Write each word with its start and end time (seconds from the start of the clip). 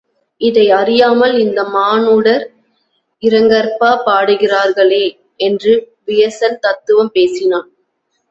இதை 0.41 0.71
அறியாமல் 0.71 1.35
இந்த 1.37 1.63
மானுடர் 1.69 2.45
இரங்கற்பா 3.23 3.91
பாடுகிறார்களே! 4.05 5.03
என்று 5.39 5.73
விசயன் 6.07 6.59
தத்துவம் 6.59 7.11
பேசினான். 7.11 7.69